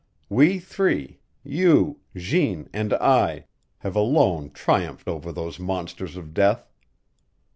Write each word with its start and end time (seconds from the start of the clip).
We 0.29 0.57
three, 0.57 1.19
you, 1.43 1.99
Jeanne, 2.15 2.69
and 2.73 2.91
I, 2.95 3.45
have 3.81 3.95
alone 3.95 4.49
triumphed 4.49 5.07
over 5.07 5.31
those 5.31 5.59
monsters 5.59 6.17
of 6.17 6.33
death. 6.33 6.67